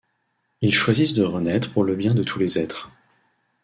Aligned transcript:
Ils 0.61 0.73
choisissent 0.73 1.13
de 1.13 1.21
renaître 1.21 1.71
pour 1.71 1.83
le 1.83 1.95
bien 1.95 2.15
de 2.15 2.23
tous 2.23 2.39
les 2.39 2.57
êtres. 2.57 2.89